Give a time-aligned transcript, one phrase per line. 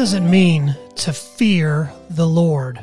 [0.00, 2.80] Does it mean to fear the Lord?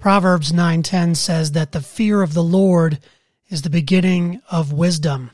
[0.00, 2.98] Proverbs 9:10 says that the fear of the Lord
[3.50, 5.30] is the beginning of wisdom.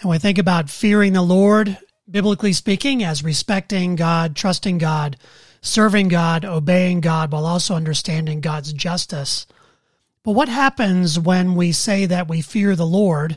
[0.00, 1.76] And we think about fearing the Lord,
[2.10, 5.18] biblically speaking, as respecting God, trusting God,
[5.60, 9.46] serving God, obeying God, while also understanding God's justice.
[10.24, 13.36] But what happens when we say that we fear the Lord,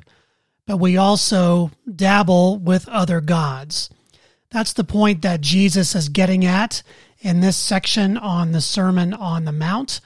[0.65, 3.89] but we also dabble with other gods?
[4.53, 6.83] That's the point that Jesus is getting at
[7.21, 9.99] in this section on the Sermon on the Mount.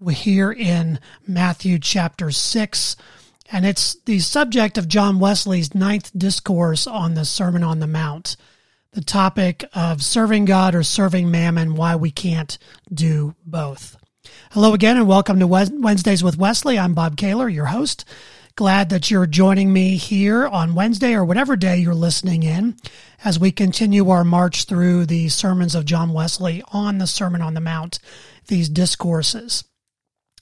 [0.00, 2.96] We're here in Matthew chapter 6,
[3.52, 8.36] and it's the subject of John Wesley's ninth discourse on the Sermon on the Mount.
[8.90, 12.58] The topic of serving God or serving mammon, why we can't
[12.92, 13.96] do both.
[14.50, 16.76] Hello again, and welcome to Wednesdays with Wesley.
[16.76, 18.04] I'm Bob Kaylor, your host.
[18.54, 22.76] Glad that you're joining me here on Wednesday or whatever day you're listening in
[23.24, 27.54] as we continue our march through the sermons of John Wesley on the Sermon on
[27.54, 27.98] the Mount,
[28.48, 29.64] these discourses.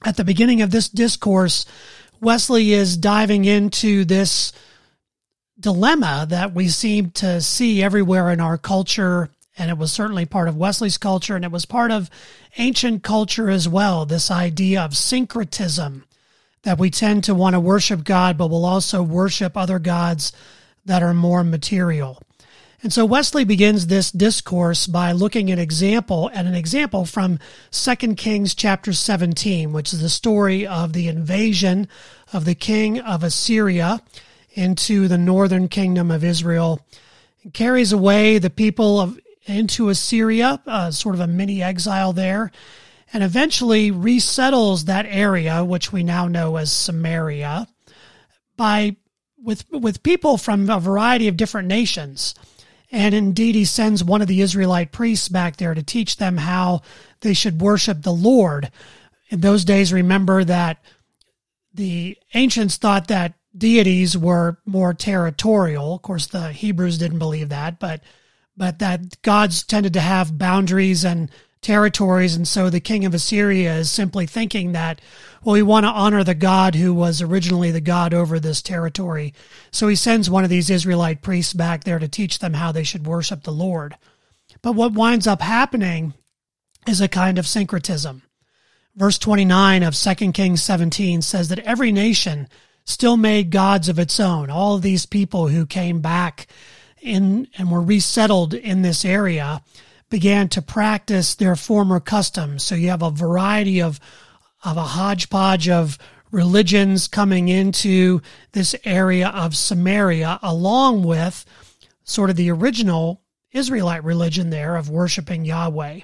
[0.05, 1.67] At the beginning of this discourse,
[2.21, 4.53] Wesley is diving into this
[5.61, 9.31] dilemma that we seem to see everywhere in our culture.
[9.57, 12.11] And it was certainly part of Wesley's culture, and it was part of
[12.59, 14.05] ancient culture as well.
[14.05, 16.07] This idea of syncretism,
[16.63, 20.33] that we tend to want to worship God, but we'll also worship other gods
[20.85, 22.23] that are more material.
[22.83, 27.39] And so Wesley begins this discourse by looking at example at an example from
[27.73, 31.89] 2 Kings chapter 17, which is the story of the invasion
[32.33, 34.01] of the king of Assyria
[34.55, 36.81] into the northern kingdom of Israel.
[37.45, 42.51] It carries away the people of into Assyria, uh, sort of a mini exile there,
[43.13, 47.67] and eventually resettles that area, which we now know as Samaria,
[48.57, 48.97] by
[49.43, 52.35] with with people from a variety of different nations.
[52.93, 56.83] And indeed, he sends one of the Israelite priests back there to teach them how
[57.21, 58.71] they should worship the Lord.
[59.29, 60.83] In those days, remember that
[61.73, 65.95] the ancients thought that deities were more territorial.
[65.95, 68.03] Of course, the Hebrews didn't believe that, but
[68.57, 71.31] but that gods tended to have boundaries and
[71.63, 72.35] territories.
[72.35, 75.01] And so the king of Assyria is simply thinking that,
[75.43, 79.35] well, we want to honor the God who was originally the God over this territory.
[79.71, 82.85] So he sends one of these Israelite priests back there to teach them how they
[82.85, 83.97] should worship the Lord.
[84.63, 86.15] But what winds up happening
[86.87, 88.23] is a kind of syncretism.
[88.97, 92.49] Verse 29 of 2 Kings 17 says that every nation
[92.85, 94.51] still made gods of its own.
[94.51, 96.47] All of these people who came back
[97.01, 99.63] in and were resettled in this area
[100.11, 102.63] began to practice their former customs.
[102.63, 103.99] So you have a variety of,
[104.65, 105.99] of a hodgepodge of
[106.31, 108.21] religions coming into
[108.53, 111.45] this area of Samaria, along with
[112.05, 113.23] sort of the original
[113.53, 116.01] Israelite religion there of worshiping Yahweh.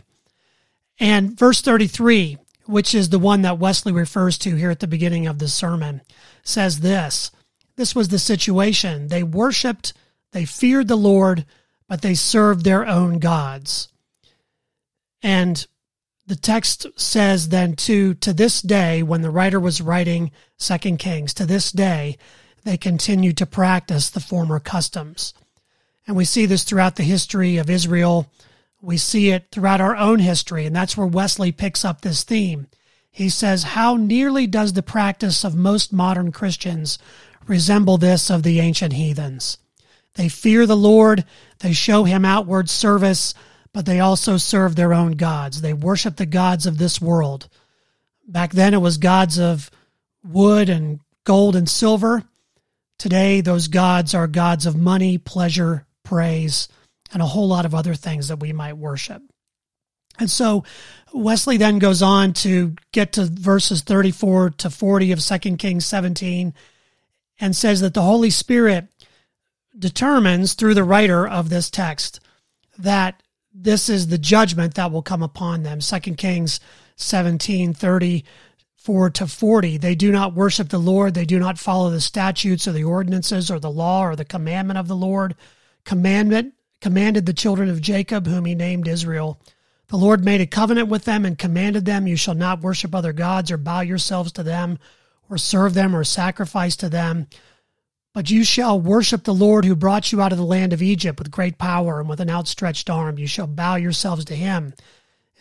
[0.99, 5.27] And verse 33, which is the one that Wesley refers to here at the beginning
[5.27, 6.01] of the sermon,
[6.43, 7.31] says this
[7.77, 9.09] This was the situation.
[9.09, 9.93] They worshiped,
[10.33, 11.45] they feared the Lord,
[11.89, 13.89] but they served their own gods.
[15.27, 15.67] And
[16.29, 21.35] the text says then to to this day when the writer was writing second kings
[21.35, 22.17] to this day
[22.63, 25.35] they continue to practice the former customs.
[26.07, 28.31] And we see this throughout the history of israel.
[28.81, 32.69] We see it throughout our own history and that's where wesley picks up this theme.
[33.11, 37.01] He says how nearly does the practice of most modern christians
[37.49, 39.59] resemble this of the ancient heathens?
[40.15, 41.25] They fear the lord
[41.59, 43.35] they show him outward service
[43.77, 45.61] but they also serve their own gods.
[45.61, 47.47] They worship the gods of this world.
[48.27, 49.71] Back then, it was gods of
[50.25, 52.25] wood and gold and silver.
[52.99, 56.69] Today, those gods are gods of money, pleasure, praise,
[57.13, 59.21] and a whole lot of other things that we might worship.
[60.19, 60.65] And so
[61.13, 66.55] Wesley then goes on to get to verses 34 to 40 of 2 Kings 17
[67.41, 68.87] and says that the Holy Spirit
[69.79, 72.21] determines through the writer of this text
[72.79, 73.23] that
[73.59, 75.81] this is the judgment that will come upon them.
[75.81, 76.61] Second Kings
[76.97, 79.77] 17, 34 to 40.
[79.79, 81.15] They do not worship the Lord.
[81.15, 84.79] They do not follow the statutes or the ordinances or the law or the commandment
[84.79, 85.35] of the Lord.
[85.85, 89.41] Commandment commanded the children of Jacob, whom he named Israel.
[89.89, 93.13] The Lord made a covenant with them and commanded them, You shall not worship other
[93.13, 94.79] gods or bow yourselves to them
[95.31, 97.29] or serve them or sacrifice to them.
[98.17, 101.19] But you shall worship the Lord who brought you out of the land of Egypt
[101.19, 103.19] with great power and with an outstretched arm.
[103.19, 104.73] You shall bow yourselves to him,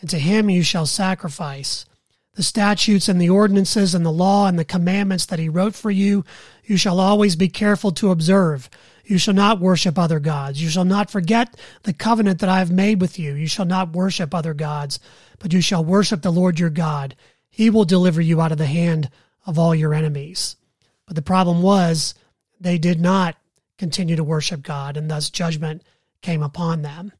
[0.02, 1.86] and to him you shall sacrifice.
[2.34, 5.90] The statutes and the ordinances and the law and the commandments that he wrote for
[5.90, 6.26] you,
[6.64, 8.68] you shall always be careful to observe.
[9.06, 10.62] You shall not worship other gods.
[10.62, 13.32] You shall not forget the covenant that I have made with you.
[13.32, 15.00] You shall not worship other gods,
[15.38, 17.16] but you shall worship the Lord your God.
[17.48, 19.08] He will deliver you out of the hand
[19.46, 20.56] of all your enemies.
[21.06, 22.14] But the problem was
[22.60, 23.36] they did not
[23.78, 25.82] continue to worship God, and thus judgment
[26.22, 27.12] came upon them.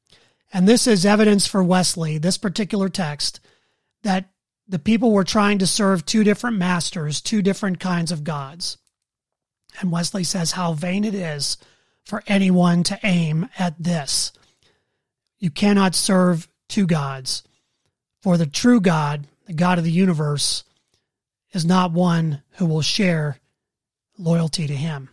[0.53, 3.41] And this is evidence for Wesley, this particular text,
[4.03, 4.31] that
[4.69, 8.79] the people were trying to serve two different masters, two different kinds of gods.
[9.81, 11.57] And Wesley says how vain it is
[12.05, 14.33] for anyone to aim at this.
[15.39, 17.43] You cannot serve two gods,
[18.23, 20.65] for the true God, the God of the universe,
[21.53, 23.39] is not one who will share
[24.19, 25.11] loyalty to him.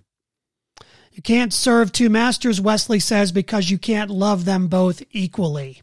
[1.13, 5.81] You can't serve two masters, Wesley says, because you can't love them both equally.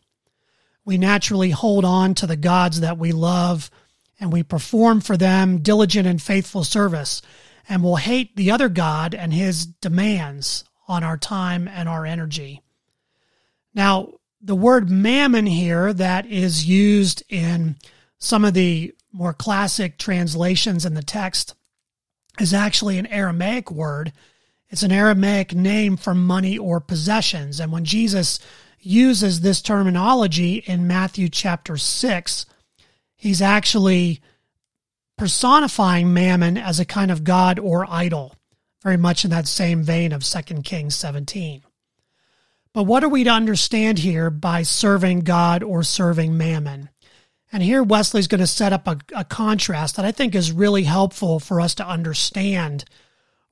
[0.85, 3.71] We naturally hold on to the gods that we love
[4.19, 7.23] and we perform for them diligent and faithful service
[7.69, 12.61] and will hate the other God and his demands on our time and our energy.
[13.73, 17.77] Now, the word mammon here that is used in
[18.19, 21.55] some of the more classic translations in the text
[22.41, 24.13] is actually an Aramaic word.
[24.71, 27.59] It's an Aramaic name for money or possessions.
[27.59, 28.39] And when Jesus
[28.79, 32.47] uses this terminology in Matthew chapter 6,
[33.17, 34.21] he's actually
[35.19, 38.37] personifying mammon as a kind of god or idol,
[38.83, 41.63] very much in that same vein of 2 Kings 17.
[42.73, 46.89] But what are we to understand here by serving God or serving mammon?
[47.53, 50.85] And here Wesley's going to set up a, a, contrast that I think is really
[50.85, 52.85] helpful for us to understand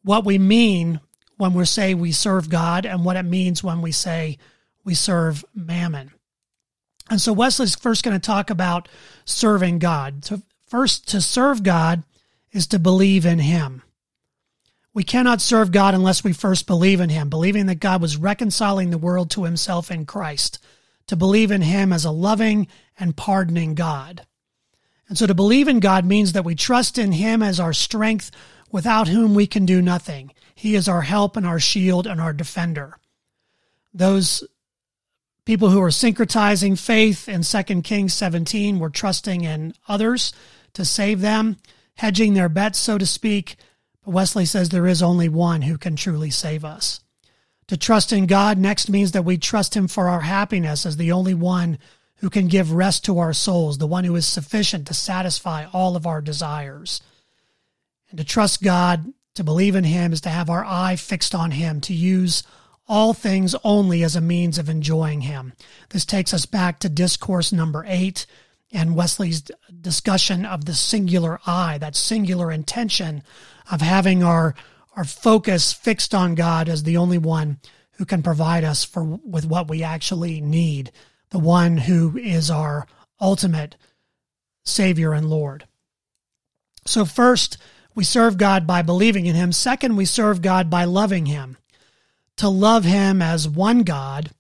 [0.03, 1.00] what we mean
[1.38, 4.37] when we say we serve God and what it means when we say
[4.85, 6.11] we serve mammon.
[7.08, 8.88] And so Wesley's first going to talk about
[9.25, 10.25] serving God.
[10.25, 12.02] So first, to serve God
[12.52, 13.82] is to believe in Him.
[14.93, 18.90] We cannot serve God unless we first believe in Him, believing that God was reconciling
[18.90, 20.58] the world to Himself in Christ,
[21.06, 22.67] to believe in Him as a loving
[22.99, 24.26] and pardoning God.
[25.08, 28.31] And so to believe in God means that we trust in Him as our strength
[28.70, 30.32] without whom we can do nothing.
[30.59, 32.99] He is our help and our shield and our defender.
[33.95, 34.43] Those
[35.45, 40.33] people who are syncretizing faith in 2 Kings 17 were trusting in others
[40.73, 41.59] to save them,
[41.95, 43.55] hedging their bets, so to speak.
[44.05, 46.99] But Wesley says there is only one who can truly save us.
[47.69, 51.13] To trust in God next means that we trust Him for our happiness as the
[51.13, 51.79] only one
[52.17, 55.95] who can give rest to our souls, the one who is sufficient to satisfy all
[55.95, 57.01] of our desires.
[58.11, 61.52] And to trust God, to believe in Him, is to have our eye fixed on
[61.52, 62.43] Him, to use
[62.88, 65.52] all things only as a means of enjoying Him.
[65.90, 68.26] This takes us back to discourse number eight
[68.73, 69.43] and Wesley's
[69.81, 73.23] discussion of the singular eye, that singular intention
[73.70, 74.56] of having our,
[74.96, 77.61] our focus fixed on God as the only one
[77.93, 80.93] who can provide us for with what we actually need
[81.31, 82.87] the one who is our
[83.20, 83.76] ultimate
[84.64, 85.67] Savior and Lord.
[86.87, 87.58] So, first,
[87.99, 89.50] we serve God by believing in Him.
[89.50, 91.56] Second, we serve God by loving Him.
[92.37, 94.31] To love Him as one God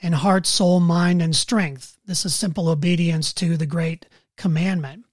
[0.00, 1.96] in heart, soul, mind, and strength.
[2.04, 4.06] This is simple obedience to the great
[4.36, 5.04] commandment.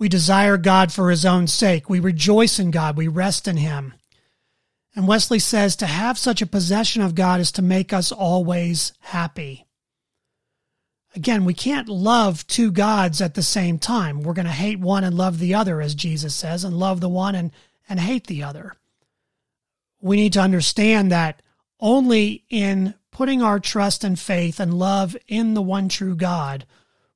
[0.00, 1.88] We desire God for His own sake.
[1.88, 2.96] We rejoice in God.
[2.96, 3.94] We rest in Him.
[4.96, 8.92] And Wesley says to have such a possession of God is to make us always
[8.98, 9.67] happy.
[11.16, 14.22] Again, we can't love two gods at the same time.
[14.22, 17.08] We're going to hate one and love the other, as Jesus says, and love the
[17.08, 17.50] one and,
[17.88, 18.74] and hate the other.
[20.00, 21.42] We need to understand that
[21.80, 26.66] only in putting our trust and faith and love in the one true God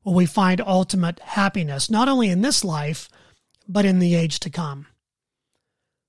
[0.05, 3.09] will we find ultimate happiness, not only in this life,
[3.69, 4.87] but in the age to come.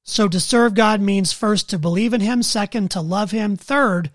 [0.04, 4.12] So to serve God means first to believe in Him, second, to love Him, third,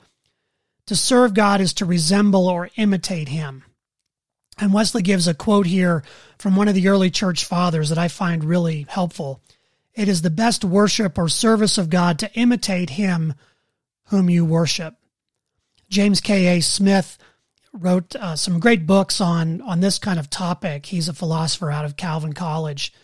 [0.88, 3.62] to serve God is to resemble or imitate him.
[4.58, 6.02] And Wesley gives a quote here
[6.38, 9.42] from one of the early church fathers that I find really helpful.
[9.94, 13.34] It is the best worship or service of God to imitate him
[14.06, 14.94] whom you worship.
[15.90, 16.62] James K.A.
[16.62, 17.18] Smith
[17.74, 20.86] wrote uh, some great books on, on this kind of topic.
[20.86, 22.94] He's a philosopher out of Calvin College.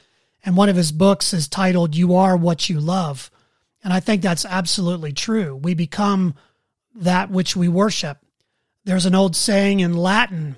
[0.43, 3.31] And one of his books is titled, You Are What You Love.
[3.83, 5.55] And I think that's absolutely true.
[5.55, 6.35] We become
[6.95, 8.19] that which we worship.
[8.85, 10.57] There's an old saying in Latin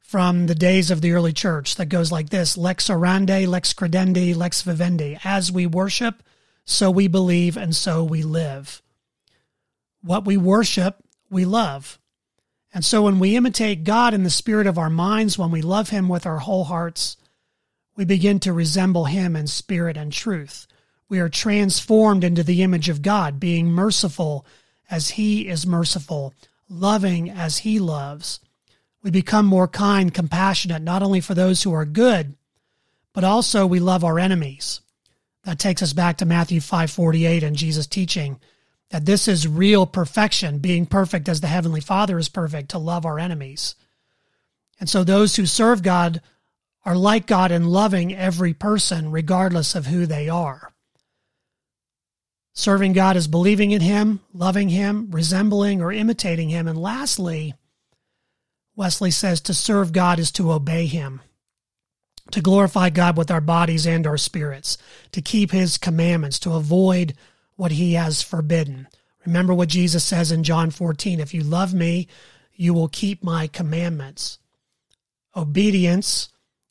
[0.00, 4.34] from the days of the early church that goes like this Lex orandi, lex credendi,
[4.36, 5.18] lex vivendi.
[5.24, 6.22] As we worship,
[6.64, 8.82] so we believe, and so we live.
[10.02, 11.98] What we worship, we love.
[12.72, 15.90] And so when we imitate God in the spirit of our minds, when we love
[15.90, 17.16] Him with our whole hearts,
[17.96, 20.66] we begin to resemble Him in spirit and truth.
[21.08, 24.44] We are transformed into the image of God, being merciful
[24.90, 26.34] as he is merciful,
[26.68, 28.40] loving as he loves.
[29.02, 32.34] We become more kind, compassionate, not only for those who are good,
[33.12, 34.80] but also we love our enemies.
[35.44, 38.40] That takes us back to Matthew 5:48 and Jesus teaching
[38.90, 43.06] that this is real perfection, being perfect as the heavenly Father is perfect, to love
[43.06, 43.74] our enemies.
[44.78, 46.20] And so those who serve God
[46.84, 50.72] are like God in loving every person regardless of who they are.
[52.58, 56.66] Serving God is believing in Him, loving Him, resembling or imitating Him.
[56.66, 57.52] And lastly,
[58.74, 61.20] Wesley says to serve God is to obey Him,
[62.30, 64.78] to glorify God with our bodies and our spirits,
[65.12, 67.12] to keep His commandments, to avoid
[67.56, 68.88] what He has forbidden.
[69.26, 72.08] Remember what Jesus says in John 14 if you love me,
[72.54, 74.38] you will keep my commandments.
[75.36, 76.30] Obedience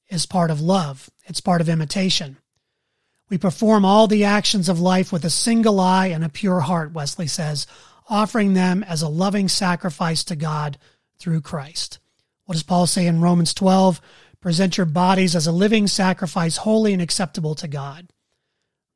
[0.09, 2.37] is part of love, it's part of imitation.
[3.29, 6.93] We perform all the actions of life with a single eye and a pure heart,
[6.93, 7.65] Wesley says,
[8.07, 10.77] offering them as a loving sacrifice to God
[11.17, 11.99] through Christ.
[12.45, 13.99] What does Paul say in Romans 12?
[14.39, 18.07] Present your bodies as a living sacrifice, holy and acceptable to God.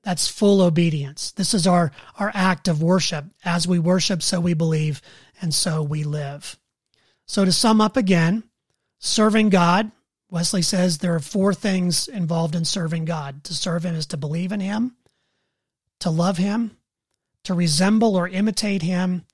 [0.04, 1.32] That's full obedience.
[1.32, 3.26] This is our, our act of worship.
[3.44, 5.02] As we worship, so we believe,
[5.42, 6.58] and so we live.
[7.26, 8.44] So to sum up again,
[9.00, 9.92] serving God,
[10.32, 13.44] Wesley says there are four things involved in serving God.
[13.46, 14.96] To serve Him is to believe in Him,
[16.00, 16.78] to love Him,
[17.44, 19.26] to resemble or imitate Him,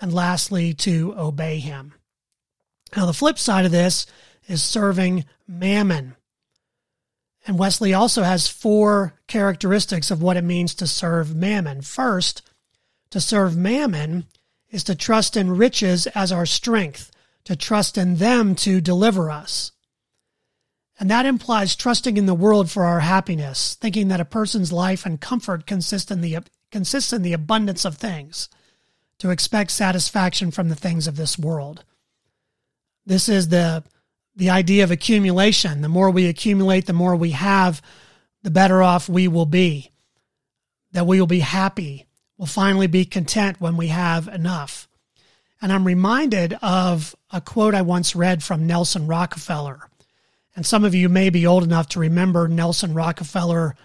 [0.00, 1.94] and lastly, to obey Him.
[2.94, 4.06] Now, the flip side of this
[4.46, 6.16] is serving mammon.
[7.46, 11.80] And Wesley also has four characteristics of what it means to serve mammon.
[11.80, 12.42] First,
[13.10, 14.26] to serve mammon
[14.70, 17.10] is to trust in riches as our strength,
[17.44, 19.72] to trust in them to deliver us.
[20.98, 25.04] And that implies trusting in the world for our happiness, thinking that a person's life
[25.04, 26.38] and comfort consist in the,
[26.70, 28.48] consists in the abundance of things,
[29.18, 31.84] to expect satisfaction from the things of this world.
[33.04, 33.84] This is the,
[34.34, 35.82] the idea of accumulation.
[35.82, 37.82] The more we accumulate, the more we have,
[38.42, 39.90] the better off we will be.
[40.92, 42.06] That we will be happy.
[42.38, 44.88] We'll finally be content when we have enough.
[45.60, 49.88] And I'm reminded of a quote I once read from Nelson Rockefeller
[50.56, 53.76] and some of you may be old enough to remember Nelson Rockefeller.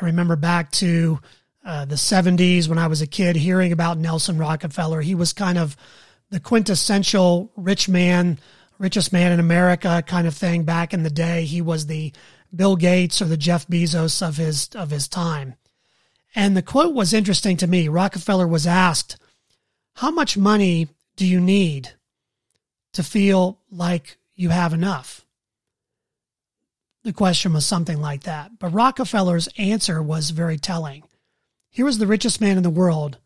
[0.00, 1.18] I remember back to
[1.64, 5.00] uh, the 70s when I was a kid hearing about Nelson Rockefeller.
[5.00, 5.76] He was kind of
[6.30, 8.38] the quintessential rich man,
[8.78, 11.44] richest man in America kind of thing back in the day.
[11.44, 12.12] He was the
[12.54, 15.54] Bill Gates or the Jeff Bezos of his of his time.
[16.36, 17.88] And the quote was interesting to me.
[17.88, 19.18] Rockefeller was asked,
[19.94, 21.94] "How much money do you need
[22.92, 25.25] to feel like you have enough?"
[27.06, 28.58] The question was something like that.
[28.58, 31.04] But Rockefeller's answer was very telling.
[31.70, 33.18] Here was the richest man in the world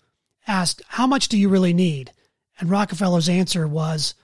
[0.47, 2.13] asked, How much do you really need?
[2.59, 4.15] And Rockefeller's answer was,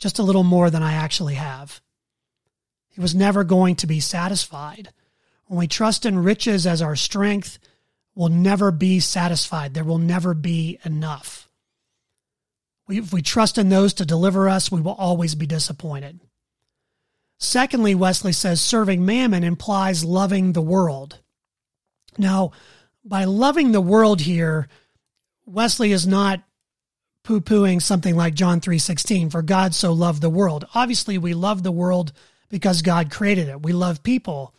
[0.00, 1.80] Just a little more than I actually have.
[2.88, 4.88] He was never going to be satisfied.
[5.46, 7.60] When we trust in riches as our strength,
[8.16, 9.74] we'll never be satisfied.
[9.74, 11.48] There will never be enough.
[12.88, 16.18] if we trust in those to deliver us, we will always be disappointed.
[17.38, 21.20] Secondly, Wesley says serving mammon implies loving the world.
[22.16, 22.52] Now,
[23.04, 24.68] by loving the world here,
[25.44, 26.42] Wesley is not
[27.22, 30.66] poo-pooing something like John 3:16 for God so loved the world.
[30.74, 32.12] Obviously, we love the world
[32.48, 33.62] because God created it.
[33.62, 34.54] We love people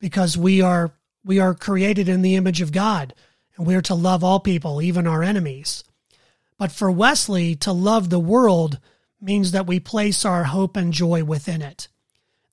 [0.00, 0.92] because we are
[1.24, 3.14] we are created in the image of God
[3.56, 5.84] and we are to love all people, even our enemies.
[6.58, 8.78] But for Wesley, to love the world
[9.20, 11.88] means that we place our hope and joy within it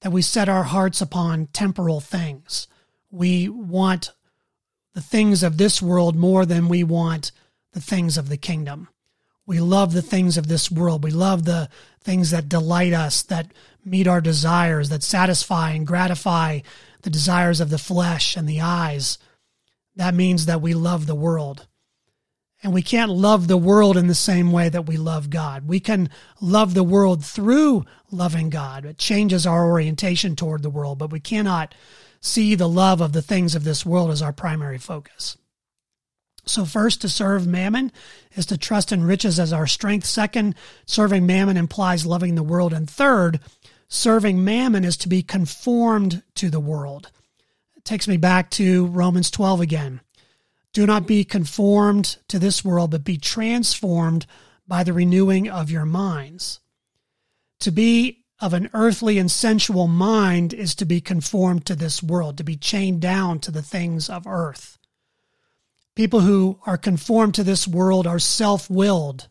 [0.04, 2.68] that we set our hearts upon temporal things.
[3.10, 4.12] We want
[4.94, 7.32] the things of this world more than we want
[7.72, 8.90] the things of the kingdom.
[9.46, 11.06] We love the things of this world.
[11.06, 11.70] We love the
[12.02, 13.54] things that delight us, that
[13.86, 16.60] meet our desires, that satisfy and gratify
[17.04, 19.18] the desires of the flesh and the eyes.
[19.96, 21.66] That means that we love the world.
[22.63, 25.67] And we can't love the world in the same way that we love God.
[25.67, 28.86] We can love the world through loving God.
[28.86, 31.75] It changes our orientation toward the world, but we cannot
[32.22, 35.38] see the love of the things of this world as our primary focus.
[36.46, 37.91] So, first, to serve mammon
[38.36, 40.05] is to trust in riches as our strength.
[40.05, 40.55] Second,
[40.86, 42.74] serving mammon implies loving the world.
[42.74, 43.39] And third,
[43.89, 47.12] serving mammon is to be conformed to the world.
[47.75, 50.01] It takes me back to Romans 12 again.
[50.74, 54.25] Do not be conformed to this world, but be transformed
[54.68, 56.60] by the renewing of your minds.
[57.60, 62.38] To be of an earthly and sensual mind is to be conformed to this world,
[62.38, 64.77] to be chained down to the things of earth.
[65.96, 69.30] People who are conformed to this world are self willed.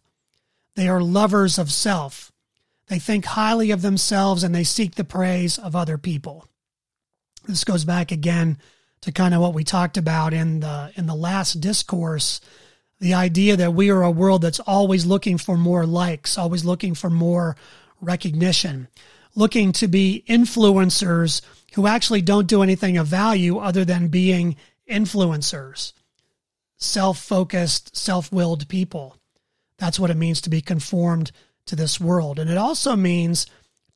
[0.76, 2.32] They are lovers of self.
[2.86, 6.46] They think highly of themselves and they seek the praise of other people.
[7.46, 8.58] This goes back again
[9.02, 12.40] to kind of what we talked about in the in the last discourse,
[13.00, 16.94] the idea that we are a world that's always looking for more likes, always looking
[16.94, 17.56] for more
[18.00, 18.88] recognition,
[19.34, 21.42] looking to be influencers
[21.74, 24.56] who actually don't do anything of value other than being
[24.88, 25.92] influencers,
[26.76, 29.16] self-focused, self-willed people.
[29.78, 31.32] That's what it means to be conformed
[31.66, 32.38] to this world.
[32.38, 33.46] And it also means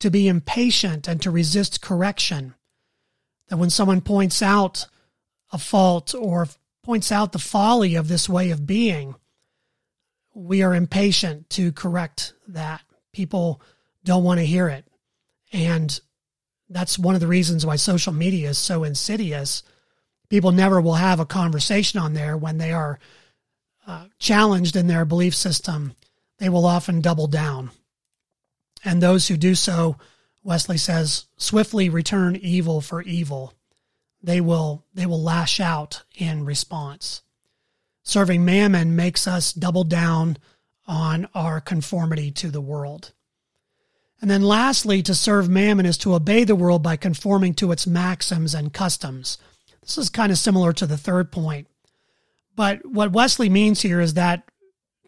[0.01, 2.55] to be impatient and to resist correction.
[3.49, 4.87] That when someone points out
[5.53, 6.49] a fault or
[6.83, 9.15] points out the folly of this way of being,
[10.35, 12.83] we are impatient to correct that.
[13.13, 13.61] People
[14.05, 14.85] don't want to hear it.
[15.53, 15.99] And
[16.69, 19.63] that's one of the reasons why social media is so insidious.
[20.29, 22.99] People never will have a conversation on there when they are
[23.87, 25.95] uh, challenged in their belief system
[26.39, 27.71] they will often double down.
[28.85, 29.97] And those who do so,
[30.43, 33.55] Wesley says, swiftly return evil for evil.
[34.23, 37.23] They will, they will lash out in response.
[38.03, 40.39] Serving mammon makes us double down
[40.87, 43.13] on our conformity to the world.
[44.21, 47.87] And then lastly, to serve mammon is to obey the world by conforming to its
[47.87, 49.39] maxims and customs.
[49.83, 51.69] This is kind of similar to the third point.
[52.55, 54.49] But what Wesley means here is that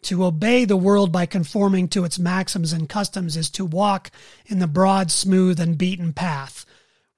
[0.03, 4.11] to obey the world by conforming to its maxims and customs is to walk
[4.45, 6.65] in the broad, smooth, and beaten path.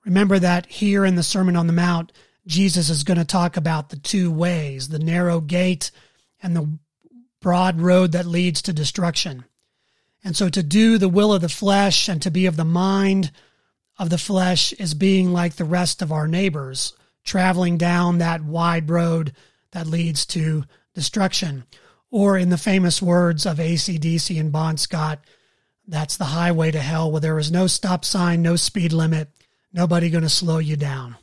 [0.06, 2.12] Remember that here in the Sermon on the Mount,
[2.48, 5.92] Jesus is going to talk about the two ways, the narrow gate
[6.42, 6.78] and the
[7.40, 9.46] broad road that leads to destruction.
[10.24, 13.32] And so to do the will of the flesh and to be of the mind
[13.98, 18.90] of the flesh is being like the rest of our neighbors, traveling down that wide
[18.90, 19.34] road
[19.72, 21.64] that leads to destruction.
[22.10, 25.24] Or in the famous words of ACDC and Bon Scott,
[25.88, 29.30] that's the highway to hell where there is no stop sign, no speed limit,
[29.74, 31.16] nobody going to slow you down.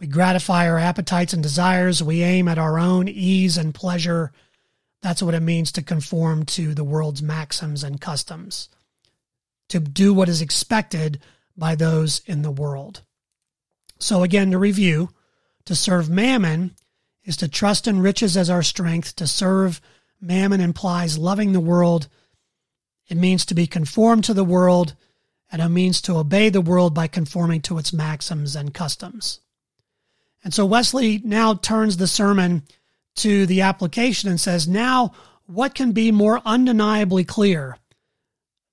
[0.00, 2.02] We gratify our appetites and desires.
[2.02, 4.32] We aim at our own ease and pleasure.
[5.00, 8.68] That's what it means to conform to the world's maxims and customs,
[9.68, 11.20] to do what is expected
[11.56, 13.02] by those in the world.
[13.98, 15.10] So, again, to review,
[15.66, 16.74] to serve mammon
[17.24, 19.14] is to trust in riches as our strength.
[19.16, 19.80] To serve
[20.20, 22.08] mammon implies loving the world.
[23.08, 24.96] It means to be conformed to the world,
[25.52, 29.40] and it means to obey the world by conforming to its maxims and customs.
[30.42, 32.62] And so Wesley now turns the sermon
[33.16, 35.12] to the application and says, Now,
[35.44, 37.76] what can be more undeniably clear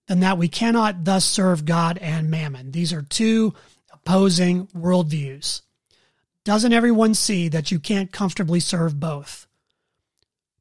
[0.07, 2.71] than that we cannot thus serve God and mammon?
[2.71, 3.53] These are two
[3.91, 5.61] opposing worldviews.
[6.45, 9.45] Doesn't everyone see that you can't comfortably serve both?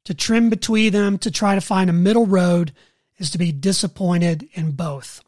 [0.03, 2.73] To trim between them, to try to find a middle road,
[3.17, 5.23] is to be disappointed in both.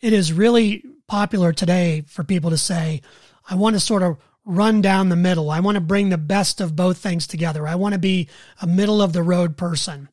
[0.00, 3.02] It is really popular today for people to say,
[3.48, 5.50] I want to sort of run down the middle.
[5.50, 7.66] I want to bring the best of both things together.
[7.66, 8.28] I want to be
[8.62, 10.08] a middle of the road person.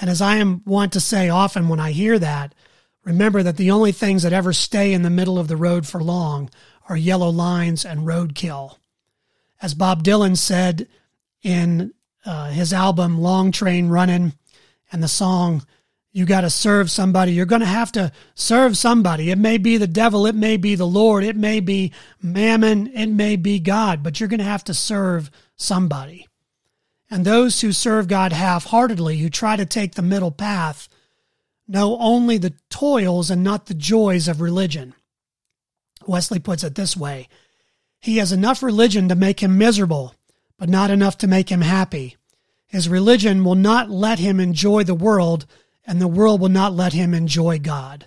[0.00, 2.54] And as I am want to say often when I hear that,
[3.04, 6.02] remember that the only things that ever stay in the middle of the road for
[6.02, 6.50] long
[6.88, 8.76] are yellow lines and roadkill.
[9.62, 10.88] As Bob Dylan said
[11.42, 11.92] in
[12.24, 14.32] uh, his album Long Train Running
[14.90, 15.64] and the song,
[16.12, 19.30] You Got to Serve Somebody, you're going to have to serve somebody.
[19.30, 23.06] It may be the devil, it may be the Lord, it may be mammon, it
[23.06, 26.26] may be God, but you're going to have to serve somebody.
[27.10, 30.88] And those who serve God half heartedly, who try to take the middle path,
[31.68, 34.94] know only the toils and not the joys of religion.
[36.06, 37.28] Wesley puts it this way
[38.00, 40.14] He has enough religion to make him miserable,
[40.58, 42.16] but not enough to make him happy.
[42.66, 45.46] His religion will not let him enjoy the world,
[45.90, 48.06] and the world will not let him enjoy God.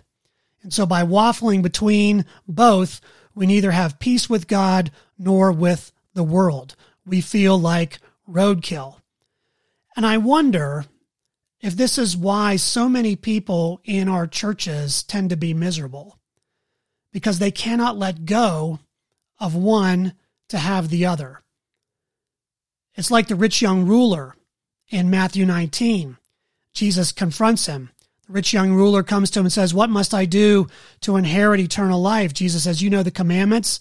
[0.62, 3.02] And so, by waffling between both,
[3.36, 6.78] we neither have peace with God nor with the world.
[7.06, 9.02] We feel like roadkill.
[9.98, 10.86] And I wonder
[11.60, 16.18] if this is why so many people in our churches tend to be miserable
[17.12, 18.80] because they cannot let go
[19.42, 20.14] of one
[20.48, 21.42] to have the other.
[22.96, 24.38] It's like the rich young ruler
[24.88, 26.16] in Matthew 19.
[26.74, 27.92] Jesus confronts him.
[28.28, 30.68] The rich young ruler comes to him and says, What must I do
[31.02, 32.34] to inherit eternal life?
[32.34, 33.80] Jesus says, You know the commandments?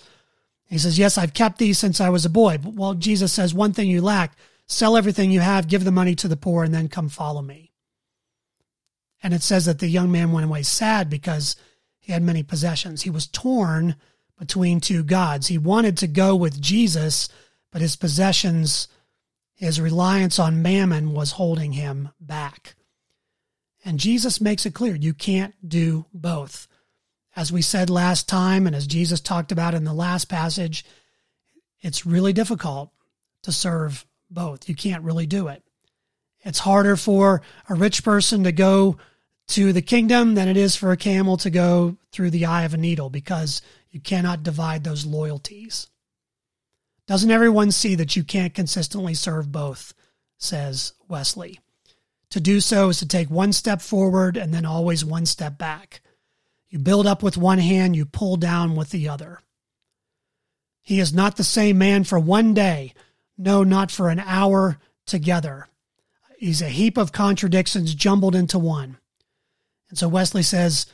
[0.69, 2.59] He says, Yes, I've kept these since I was a boy.
[2.63, 6.29] Well, Jesus says, One thing you lack sell everything you have, give the money to
[6.29, 7.73] the poor, and then come follow me.
[9.23, 11.57] And it says that the young man went away sad because
[12.01, 13.03] he had many possessions.
[13.03, 13.97] He was torn
[14.39, 15.47] between two gods.
[15.47, 17.29] He wanted to go with Jesus,
[17.71, 18.89] but his possessions
[19.55, 22.75] His reliance on mammon was holding him back.
[23.85, 26.69] And Jesus makes it clear you can't do both.
[27.35, 30.85] As we said last time, and as Jesus talked about in the last passage,
[31.81, 32.93] it's really difficult
[33.43, 34.69] to serve both.
[34.69, 35.63] You can't really do it.
[36.45, 38.99] It's harder for a rich person to go
[39.49, 42.75] to the kingdom than it is for a camel to go through the eye of
[42.75, 45.89] a needle because you cannot divide those loyalties.
[47.07, 49.93] Doesn't everyone see that you can't consistently serve both?
[50.39, 51.61] says Wesley.
[52.33, 56.01] To do so is to take one step forward and then always one step back.
[56.71, 59.41] You build up with one hand, you pull down with the other.
[60.81, 62.95] He is not the same man for one day,
[63.37, 65.69] no, not for an hour together.
[66.39, 68.97] He's a heap of contradictions jumbled into one.
[69.91, 70.87] And so Wesley says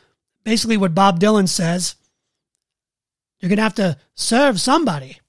[0.43, 1.95] basically what Bob Dylan says
[3.39, 5.21] you're going to have to serve somebody.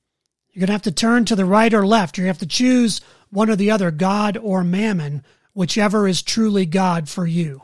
[0.49, 2.17] You're going to have to turn to the right or left.
[2.17, 7.09] You have to choose one or the other, God or mammon, whichever is truly God
[7.09, 7.63] for you.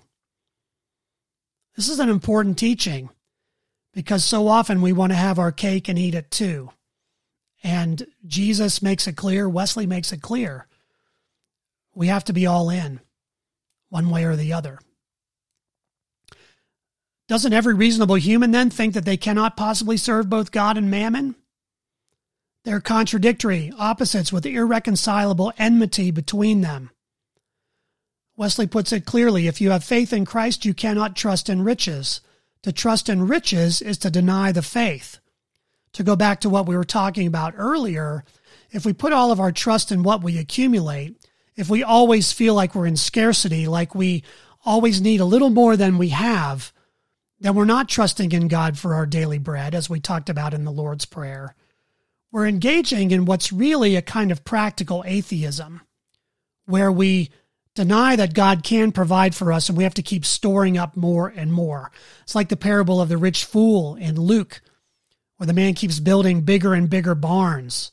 [1.76, 3.10] This is an important teaching
[3.94, 6.70] because so often we want to have our cake and eat it too.
[7.64, 10.68] And Jesus makes it clear, Wesley makes it clear.
[11.94, 13.00] We have to be all in,
[13.90, 14.80] one way or the other.
[17.28, 21.36] Doesn't every reasonable human then think that they cannot possibly serve both God and mammon?
[22.66, 26.92] They're contradictory, opposites with irreconcilable enmity between them.
[28.38, 32.22] Wesley puts it clearly if you have faith in Christ, you cannot trust in riches.
[32.64, 35.20] To trust in riches is to deny the faith.
[35.94, 38.26] To go back to what we were talking about earlier,
[38.72, 41.16] if we put all of our trust in what we accumulate,
[41.56, 44.24] if we always feel like we're in scarcity, like we
[44.66, 46.74] always need a little more than we have,
[47.40, 50.66] then we're not trusting in God for our daily bread, as we talked about in
[50.66, 51.56] the Lord's Prayer.
[52.32, 55.82] We're engaging in what's really a kind of practical atheism,
[56.66, 57.30] where we
[57.76, 61.28] deny that God can provide for us and we have to keep storing up more
[61.28, 61.92] and more.
[62.24, 64.62] It's like the parable of the rich fool in Luke,
[65.38, 67.92] where the man keeps building bigger and bigger barns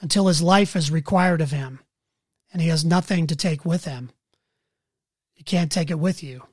[0.00, 1.80] until his life is required of him
[2.52, 4.10] and he has nothing to take with him.
[5.34, 6.44] You can't take it with you.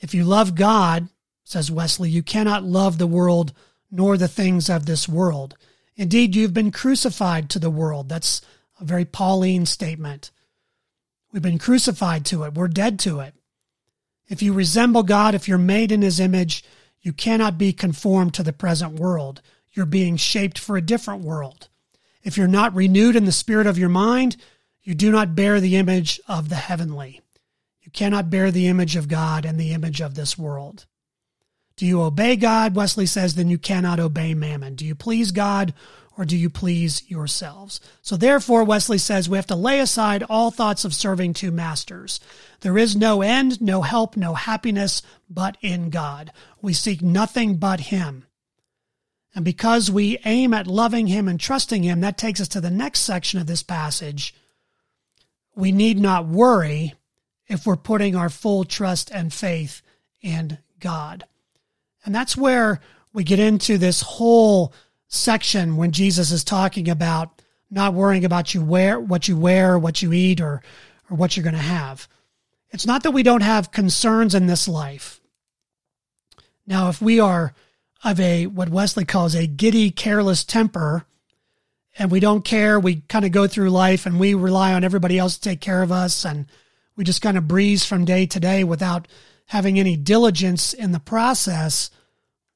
[0.00, 1.08] If you love God,
[1.44, 3.52] says Wesley, you cannot love the world
[3.90, 5.56] nor the things of this world.
[5.96, 8.08] Indeed, you've been crucified to the world.
[8.08, 8.40] That's
[8.80, 10.32] a very Pauline statement.
[11.34, 12.54] We've been crucified to it.
[12.54, 13.34] We're dead to it.
[14.28, 16.62] If you resemble God, if you're made in his image,
[17.00, 19.42] you cannot be conformed to the present world.
[19.72, 21.68] You're being shaped for a different world.
[22.22, 24.36] If you're not renewed in the spirit of your mind,
[24.84, 27.20] you do not bear the image of the heavenly
[27.82, 30.86] You cannot bear the image of God and the image of this world.
[31.76, 32.76] Do you obey God?
[32.76, 34.76] Wesley says, then you cannot obey mammon.
[34.76, 35.74] Do you please God
[36.16, 37.80] or do you please yourselves?
[38.02, 42.20] So therefore, Wesley says we have to lay aside all thoughts of serving two masters.
[42.60, 46.32] There is no end, no help, no happiness but in God.
[46.62, 48.24] We seek nothing but Him.
[49.34, 52.70] And because we aim at loving Him and trusting Him, that takes us to the
[52.70, 54.34] next section of this passage.
[55.56, 56.94] We need not worry
[57.48, 59.82] if we're putting our full trust and faith
[60.22, 61.24] in God.
[62.04, 62.80] And that's where
[63.12, 64.72] we get into this whole
[65.14, 70.02] section when Jesus is talking about not worrying about you wear what you wear, what
[70.02, 70.62] you eat, or
[71.10, 72.08] or what you're going to have.
[72.70, 75.20] It's not that we don't have concerns in this life.
[76.66, 77.52] Now, if we are
[78.02, 81.06] of a what Wesley calls a giddy, careless temper,
[81.98, 85.18] and we don't care, we kind of go through life and we rely on everybody
[85.18, 86.46] else to take care of us and
[86.96, 89.08] we just kind of breeze from day to day without
[89.46, 91.90] having any diligence in the process.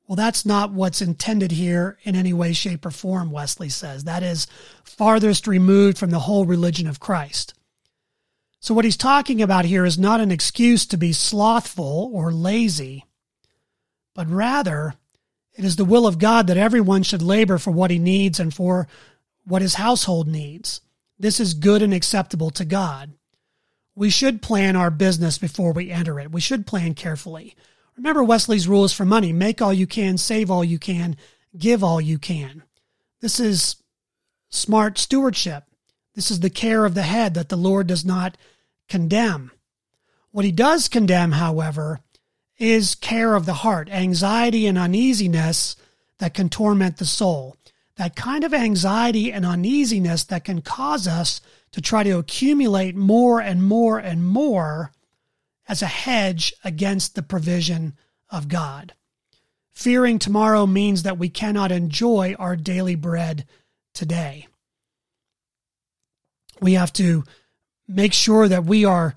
[0.08, 4.04] Well, that's not what's intended here in any way, shape, or form, Wesley says.
[4.04, 4.48] That is
[4.82, 7.54] farthest removed from the whole religion of Christ.
[8.58, 13.04] So, what he's talking about here is not an excuse to be slothful or lazy,
[14.14, 14.94] but rather
[15.54, 18.52] it is the will of God that everyone should labor for what he needs and
[18.52, 18.88] for
[19.44, 20.80] what his household needs.
[21.18, 23.12] This is good and acceptable to God
[23.98, 26.30] we should plan our business before we enter it.
[26.30, 27.56] We should plan carefully.
[27.98, 31.16] Remember Wesley's rules for money make all you can, save all you can,
[31.58, 32.62] give all you can.
[33.20, 33.76] This is
[34.50, 35.64] smart stewardship.
[36.14, 38.38] This is the care of the head that the Lord does not
[38.88, 39.50] condemn.
[40.30, 41.98] What he does condemn, however,
[42.56, 45.74] is care of the heart, anxiety and uneasiness
[46.18, 47.56] that can torment the soul.
[47.96, 51.40] That kind of anxiety and uneasiness that can cause us
[51.72, 54.92] to try to accumulate more and more and more
[55.68, 57.94] as a hedge against the provision
[58.30, 58.94] of God.
[59.70, 63.46] Fearing tomorrow means that we cannot enjoy our daily bread
[63.94, 64.48] today.
[66.60, 67.24] We have to
[67.86, 69.14] make sure that we are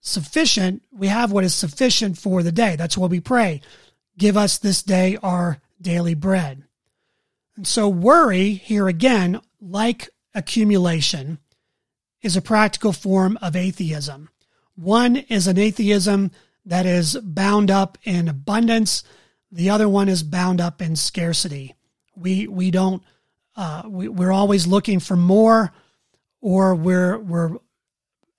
[0.00, 0.82] sufficient.
[0.92, 2.76] We have what is sufficient for the day.
[2.76, 3.62] That's what we pray.
[4.18, 6.64] Give us this day our daily bread.
[7.56, 11.38] And so, worry here again, like accumulation,
[12.20, 14.28] is a practical form of atheism.
[14.76, 16.30] One is an atheism
[16.66, 19.02] that is bound up in abundance.
[19.52, 21.74] The other one is bound up in scarcity.
[22.16, 23.02] We we don't
[23.56, 25.72] uh, we, we're always looking for more,
[26.40, 27.56] or we're we're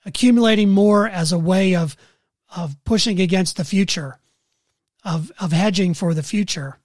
[0.05, 1.95] accumulating more as a way of
[2.55, 4.19] of pushing against the future,
[5.03, 6.79] of of hedging for the future.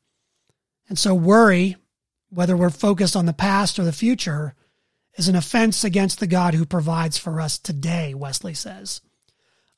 [0.89, 1.77] And so worry,
[2.29, 4.55] whether we're focused on the past or the future,
[5.15, 9.01] is an offense against the God who provides for us today, Wesley says.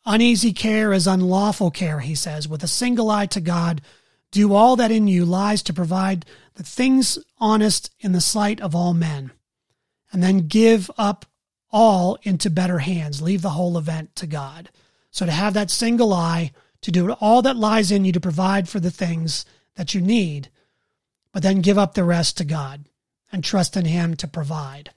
[0.05, 3.81] Uneasy care is unlawful care, he says, with a single eye to God.
[4.33, 8.75] Do all that in you lies to provide the things honest in the sight of
[8.75, 9.31] all men,
[10.11, 11.27] and then give up
[11.71, 13.23] all into better hands.
[13.23, 14.71] Leave the whole event to God.
[15.11, 18.69] So to have that single eye, to do all that lies in you to provide
[18.69, 19.45] for the things
[19.77, 20.49] that you need,
[21.33, 22.87] but then give up the rest to God
[23.31, 24.91] and trust in Him to provide.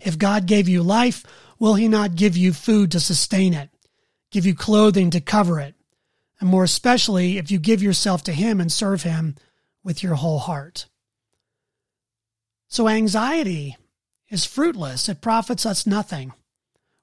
[0.00, 1.24] If God gave you life,
[1.58, 3.70] will He not give you food to sustain it?
[4.30, 5.74] Give you clothing to cover it,
[6.40, 9.36] and more especially if you give yourself to Him and serve Him
[9.82, 10.86] with your whole heart.
[12.68, 13.76] So anxiety
[14.28, 16.32] is fruitless, it profits us nothing.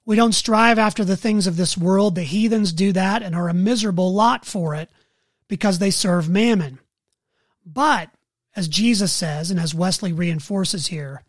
[0.04, 2.14] We don't strive after the things of this world.
[2.14, 4.88] The heathens do that and are a miserable lot for it
[5.48, 6.78] because they serve mammon.
[7.64, 8.10] But,
[8.54, 11.24] as Jesus says, and as Wesley reinforces here,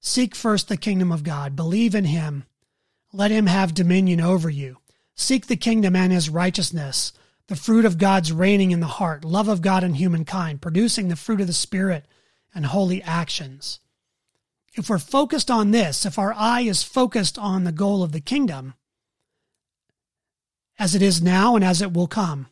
[0.00, 2.44] seek first the kingdom of God, believe in Him,
[3.12, 4.78] let Him have dominion over you.
[5.18, 7.12] Seek the kingdom and his righteousness,
[7.48, 11.16] the fruit of God's reigning in the heart, love of God and humankind, producing the
[11.16, 12.06] fruit of the Spirit
[12.54, 13.80] and holy actions.
[14.74, 18.20] If we're focused on this, if our eye is focused on the goal of the
[18.20, 18.74] kingdom,
[20.78, 22.46] as it is now and as it will come,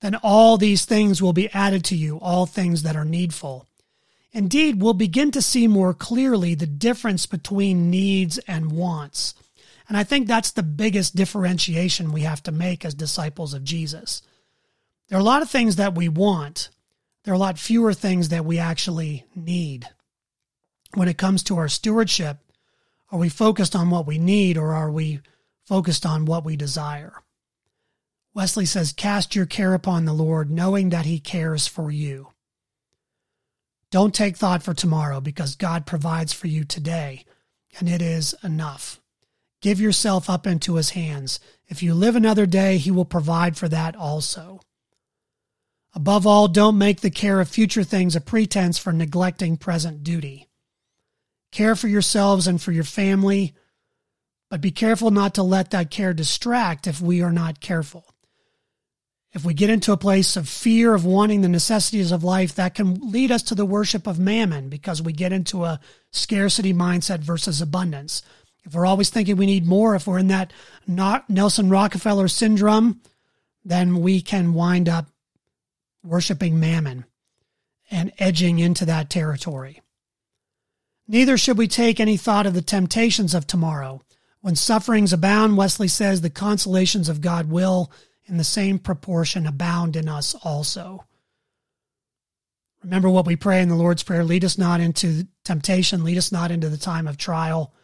[0.00, 3.68] then all these things will be added to you, all things that are needful.
[4.32, 9.34] Indeed, we'll begin to see more clearly the difference between needs and wants
[9.90, 14.22] and I think that's the biggest differentiation we have to make as disciples of Jesus.
[15.08, 16.68] There are a lot of things that we want,
[17.24, 19.88] there are a lot fewer things that we actually need.
[20.94, 22.38] When it comes to our stewardship,
[23.10, 25.22] are we focused on what we need or are we
[25.66, 27.14] focused on what we desire?
[28.32, 32.28] Wesley says, Cast your care upon the Lord, knowing that He cares for you.
[33.90, 37.24] Don't take thought for tomorrow because God provides for you today,
[37.80, 38.99] and it is enough.
[39.60, 41.38] Give yourself up into his hands.
[41.68, 44.60] If you live another day, he will provide for that also.
[45.94, 50.48] Above all, don't make the care of future things a pretense for neglecting present duty.
[51.52, 53.54] Care for yourselves and for your family,
[54.48, 58.14] but be careful not to let that care distract if we are not careful.
[59.32, 62.74] If we get into a place of fear of wanting the necessities of life, that
[62.74, 65.78] can lead us to the worship of mammon because we get into a
[66.10, 68.22] scarcity mindset versus abundance.
[68.70, 70.52] If we're always thinking we need more, if we're in that
[70.86, 73.00] not Nelson Rockefeller syndrome,
[73.64, 75.08] then we can wind up
[76.04, 77.04] worshiping mammon
[77.90, 79.82] and edging into that territory.
[81.08, 84.02] Neither should we take any thought of the temptations of tomorrow.
[84.40, 87.90] When sufferings abound, Wesley says the consolations of God will,
[88.26, 91.04] in the same proportion, abound in us also.
[92.84, 96.30] Remember what we pray in the Lord's Prayer lead us not into temptation, lead us
[96.30, 97.74] not into the time of trial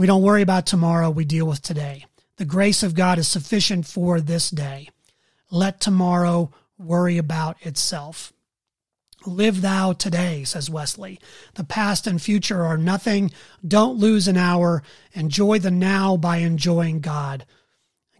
[0.00, 2.06] we don't worry about tomorrow, we deal with today.
[2.38, 4.88] The grace of God is sufficient for this day.
[5.50, 8.32] Let tomorrow worry about itself.
[9.26, 11.20] Live thou today, says Wesley.
[11.56, 13.30] The past and future are nothing.
[13.68, 14.82] Don't lose an hour.
[15.12, 17.44] Enjoy the now by enjoying God.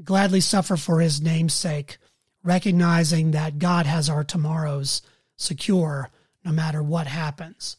[0.04, 1.96] Gladly suffer for his name's sake,
[2.44, 5.00] recognizing that God has our tomorrows
[5.38, 6.10] secure
[6.44, 7.78] no matter what happens.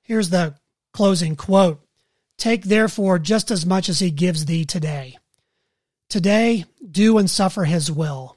[0.00, 0.54] Here's the
[0.94, 1.83] closing quote
[2.38, 5.18] Take therefore just as much as he gives thee today.
[6.08, 8.36] Today, do and suffer his will.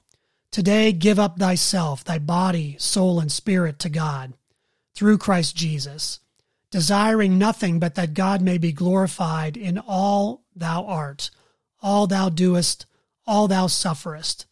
[0.51, 4.33] Today, give up thyself, thy body, soul, and spirit to God
[4.95, 6.19] through Christ Jesus,
[6.71, 11.29] desiring nothing but that God may be glorified in all thou art,
[11.81, 12.85] all thou doest,
[13.27, 14.47] all thou sufferest,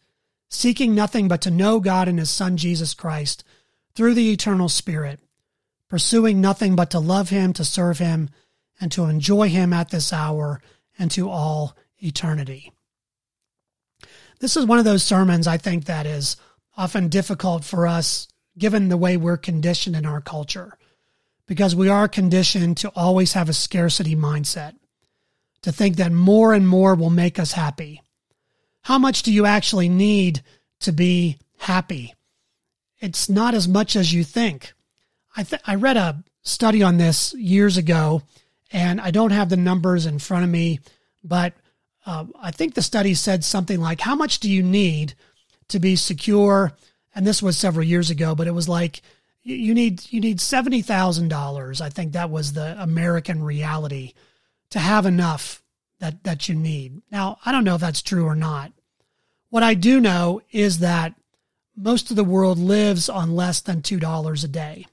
[0.48, 3.42] seeking nothing but to know God and his Son Jesus Christ
[3.94, 5.18] through the eternal Spirit,
[5.88, 8.30] pursuing nothing but to love him, to serve him,
[8.80, 10.60] and to enjoy Him at this hour
[10.98, 12.72] and to all eternity.
[14.38, 16.36] This is one of those sermons I think that is
[16.76, 20.76] often difficult for us given the way we're conditioned in our culture.
[21.46, 24.74] because we are conditioned to always have a scarcity mindset,
[25.62, 28.02] to think that more and more will make us happy.
[28.82, 30.42] How much do you actually need
[30.80, 32.14] to be happy?
[33.00, 34.72] It's not as much as you think.
[35.36, 38.22] I, th- I read a study on this years ago,
[38.72, 40.80] and I don't have the numbers in front of me,
[41.22, 41.54] but
[42.04, 45.14] uh, I think the study said something like, How much do you need
[45.68, 46.72] to be secure?
[47.14, 49.02] And this was several years ago, but it was like,
[49.46, 51.80] you need you need seventy thousand dollars.
[51.80, 54.12] I think that was the American reality
[54.70, 55.62] to have enough
[56.00, 57.00] that that you need.
[57.12, 58.72] Now I don't know if that's true or not.
[59.50, 61.14] What I do know is that
[61.76, 64.86] most of the world lives on less than two dollars a day,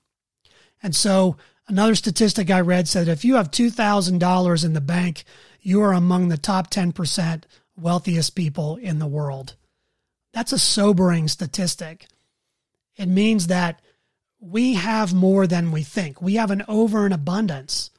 [0.84, 4.82] and so another statistic I read said if you have two thousand dollars in the
[4.82, 5.24] bank,
[5.62, 7.46] you are among the top ten percent
[7.76, 9.56] wealthiest people in the world.
[10.34, 12.08] That's a sobering statistic.
[12.96, 13.82] It means that
[14.40, 16.22] we have more than we think.
[16.22, 17.90] We have an over and abundance.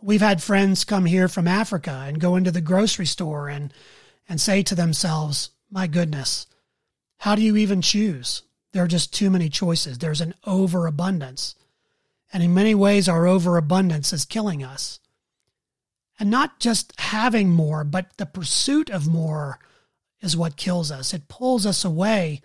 [0.00, 3.72] We've had friends come here from Africa and go into the grocery store and,
[4.28, 6.46] and say to themselves, my goodness,
[7.16, 8.42] how do you even choose?
[8.72, 9.98] There are just too many choices.
[9.98, 11.54] There's an overabundance.
[12.34, 14.98] And in many ways, our overabundance is killing us.
[16.18, 19.60] And not just having more, but the pursuit of more
[20.20, 21.14] is what kills us.
[21.14, 22.42] It pulls us away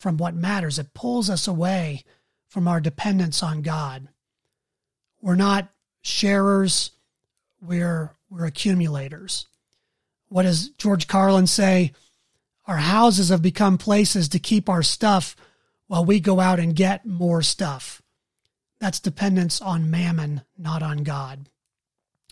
[0.00, 0.76] from what matters.
[0.76, 2.02] It pulls us away
[2.48, 4.08] from our dependence on God.
[5.20, 5.68] We're not
[6.02, 6.90] sharers,
[7.60, 9.46] we're, we're accumulators.
[10.28, 11.92] What does George Carlin say?
[12.66, 15.36] Our houses have become places to keep our stuff
[15.86, 18.02] while we go out and get more stuff.
[18.80, 21.48] That's dependence on mammon, not on God.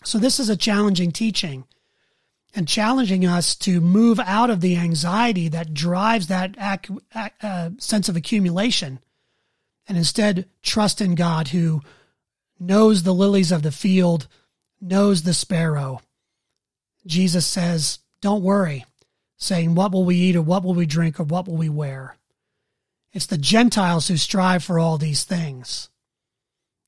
[0.03, 1.65] So, this is a challenging teaching
[2.55, 6.99] and challenging us to move out of the anxiety that drives that ac-
[7.41, 8.99] uh, sense of accumulation
[9.87, 11.81] and instead trust in God who
[12.59, 14.27] knows the lilies of the field,
[14.81, 16.01] knows the sparrow.
[17.05, 18.85] Jesus says, Don't worry,
[19.37, 22.15] saying, What will we eat, or what will we drink, or what will we wear?
[23.13, 25.89] It's the Gentiles who strive for all these things.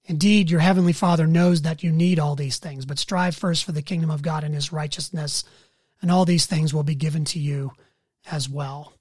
[0.09, 3.73] Indeed, your heavenly Father knows that you need all these things, but strive first for
[3.73, 5.43] the kingdom of God and his righteousness,
[6.01, 7.73] and all these things will be given to you
[8.31, 8.93] as well.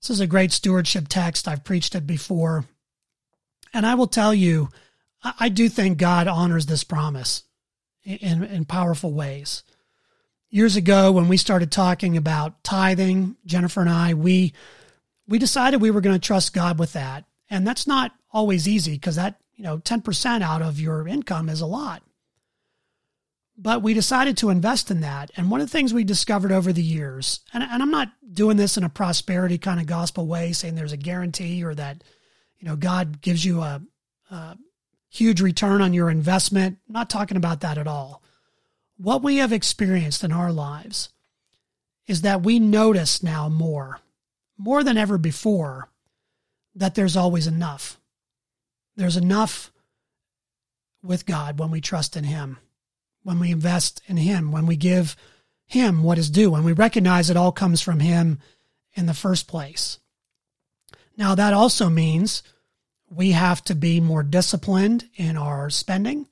[0.00, 1.46] This is a great stewardship text.
[1.46, 2.64] I've preached it before.
[3.74, 4.70] And I will tell you,
[5.22, 7.42] I do think God honors this promise
[8.02, 9.62] in, in powerful ways.
[10.48, 14.54] Years ago, when we started talking about tithing, Jennifer and I, we
[15.28, 17.24] we decided we were going to trust God with that.
[17.50, 21.60] And that's not always easy because that, you know, 10% out of your income is
[21.60, 22.02] a lot.
[23.56, 25.30] But we decided to invest in that.
[25.36, 28.56] And one of the things we discovered over the years, and, and I'm not doing
[28.56, 32.02] this in a prosperity kind of gospel way, saying there's a guarantee or that
[32.64, 33.82] you know, God gives you a,
[34.30, 34.56] a
[35.10, 36.78] huge return on your investment.
[36.88, 38.22] I'm not talking about that at all.
[38.96, 41.10] What we have experienced in our lives
[42.06, 44.00] is that we notice now more,
[44.56, 45.90] more than ever before,
[46.74, 48.00] that there's always enough.
[48.96, 49.72] There's enough
[51.02, 52.58] with God when we trust in Him,
[53.22, 55.16] when we invest in Him, when we give
[55.66, 58.38] Him what is due, when we recognize it all comes from Him
[58.94, 59.98] in the first place.
[61.16, 62.42] Now, that also means
[63.08, 66.26] we have to be more disciplined in our spending.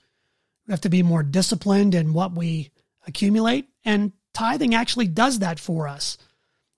[0.66, 2.70] We have to be more disciplined in what we
[3.06, 3.68] accumulate.
[3.84, 6.18] And tithing actually does that for us.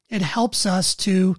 [0.08, 1.36] It helps us to,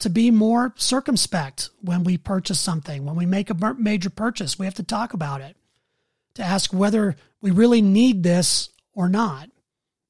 [0.00, 3.04] to be more circumspect when we purchase something.
[3.04, 5.56] When we make a major purchase, we have to talk about it
[6.34, 9.50] to ask whether we really need this or not.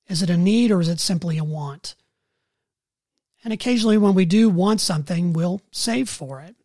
[0.09, 1.95] Is it a need or is it simply a want?
[3.43, 6.57] And occasionally, when we do want something, we'll save for it.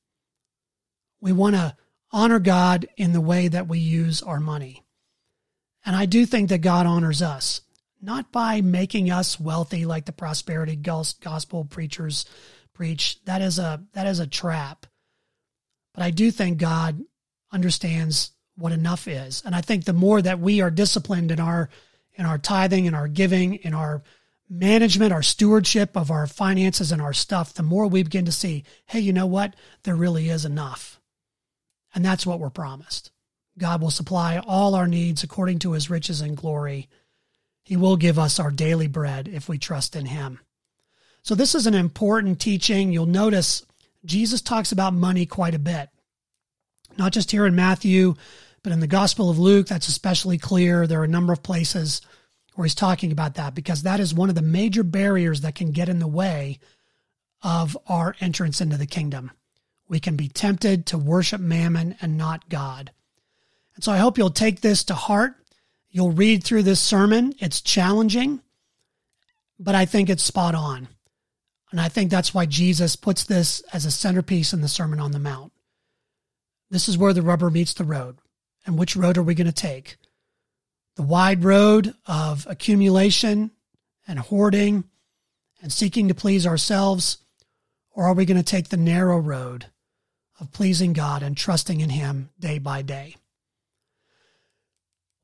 [1.22, 1.76] We want to
[2.12, 4.84] honor God in the way that we use our money.
[5.86, 7.62] And I do think that God honors us,
[8.02, 12.26] not by making us wealthy like the prosperity gospel preachers
[12.76, 13.24] preach.
[13.26, 14.86] That is a that is a trap.
[15.94, 17.02] But I do think God
[17.52, 19.42] understands what enough is.
[19.46, 21.70] And I think the more that we are disciplined in our
[22.14, 24.04] in our tithing, in our giving, in our
[24.50, 28.64] management, our stewardship of our finances and our stuff, the more we begin to see,
[28.86, 29.56] hey, you know what?
[29.84, 31.02] There really is enough.
[31.94, 33.12] And that's what we're promised.
[33.58, 36.88] God will supply all our needs according to his riches and glory.
[37.64, 40.40] He will give us our daily bread if we trust in him.
[41.26, 42.94] So, this is an important teaching.
[42.94, 43.66] You'll notice
[44.06, 45.90] Jesus talks about money quite a bit,
[47.00, 48.14] not just here in Matthew,
[48.62, 49.66] but in the Gospel of Luke.
[49.66, 50.86] That's especially clear.
[50.86, 52.02] There are a number of places
[52.54, 55.72] where he's talking about that because that is one of the major barriers that can
[55.72, 56.60] get in the way
[57.42, 59.32] of our entrance into the kingdom.
[59.88, 62.92] We can be tempted to worship mammon and not God.
[63.74, 65.34] And so I hope you'll take this to heart.
[65.90, 67.34] You'll read through this sermon.
[67.40, 68.42] It's challenging,
[69.58, 70.88] but I think it's spot on.
[71.72, 75.12] And I think that's why Jesus puts this as a centerpiece in the Sermon on
[75.12, 75.52] the Mount.
[76.70, 78.18] This is where the rubber meets the road.
[78.66, 79.98] And which road are we going to take?
[80.96, 83.52] The wide road of accumulation
[84.08, 84.86] and hoarding
[85.62, 87.18] and seeking to please ourselves?
[87.92, 89.68] Or are we going to take the narrow road
[90.40, 93.16] of pleasing God and trusting in Him day by day?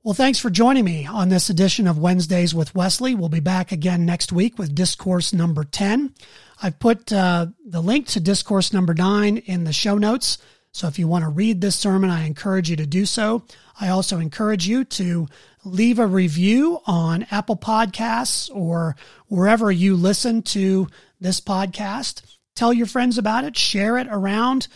[0.04, 3.14] Well, thanks for joining me on this edition of Wednesdays with Wesley.
[3.14, 6.16] We'll be back again next week with discourse number 10.
[6.60, 10.40] I've put uh, the link to discourse number 9 in the show notes.
[10.72, 13.44] So if you want to read this sermon, I encourage you to do so.
[13.80, 15.28] I also encourage you to
[15.64, 18.96] leave a review on Apple Podcasts or
[19.28, 20.88] wherever you listen to
[21.20, 22.24] this podcast.
[22.56, 24.68] Tell your friends about it, share it around.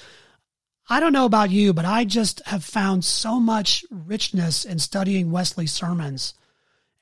[0.87, 5.31] I don't know about you, but I just have found so much richness in studying
[5.31, 6.35] Wesley's sermons.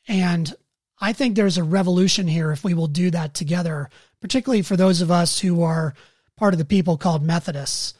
[0.07, 0.53] And
[0.99, 3.89] I think there's a revolution here if we will do that together,
[4.21, 5.93] particularly for those of us who are
[6.37, 7.93] part of the people called Methodists.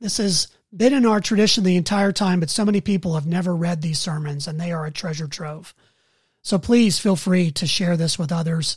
[0.00, 3.56] This has been in our tradition the entire time, but so many people have never
[3.56, 5.74] read these sermons and they are a treasure trove.
[6.42, 8.76] So please feel free to share this with others.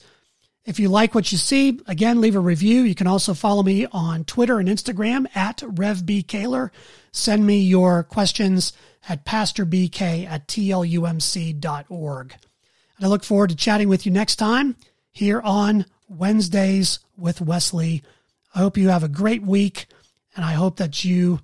[0.69, 2.83] If you like what you see, again, leave a review.
[2.83, 6.69] You can also follow me on Twitter and Instagram at RevBKaylor.
[7.11, 8.73] Send me your questions
[9.09, 12.35] at pastorbk at tlumc.org.
[12.97, 14.75] And I look forward to chatting with you next time
[15.11, 18.03] here on Wednesdays with Wesley.
[18.53, 19.87] I hope you have a great week,
[20.35, 21.39] and I hope that you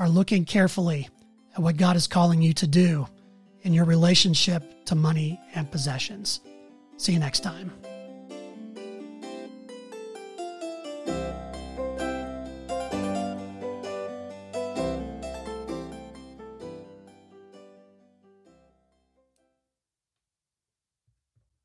[0.00, 1.08] are looking carefully
[1.54, 3.06] at what God is calling you to do
[3.62, 6.40] in your relationship to money and possessions.
[6.96, 7.70] See you next time.